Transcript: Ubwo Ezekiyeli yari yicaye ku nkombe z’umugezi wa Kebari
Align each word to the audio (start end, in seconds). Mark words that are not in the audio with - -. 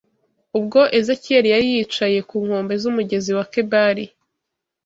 Ubwo 0.57 0.79
Ezekiyeli 0.99 1.47
yari 1.53 1.67
yicaye 1.73 2.19
ku 2.29 2.35
nkombe 2.45 2.73
z’umugezi 2.81 3.31
wa 3.37 3.45
Kebari 3.53 4.05